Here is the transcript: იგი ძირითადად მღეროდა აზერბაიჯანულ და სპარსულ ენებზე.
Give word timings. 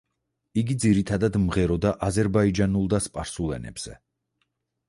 იგი 0.61 0.77
ძირითადად 0.83 1.37
მღეროდა 1.43 1.93
აზერბაიჯანულ 2.09 2.91
და 2.95 3.03
სპარსულ 3.09 3.55
ენებზე. 3.59 3.99